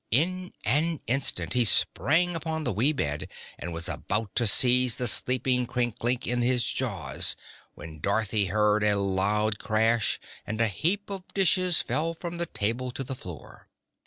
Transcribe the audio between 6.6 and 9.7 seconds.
jaws when Dorothy heard a loud